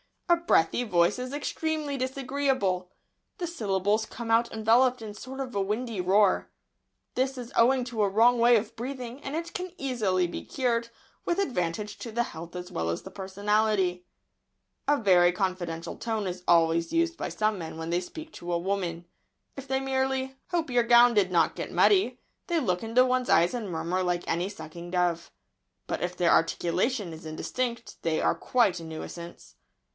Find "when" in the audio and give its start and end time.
17.77-17.89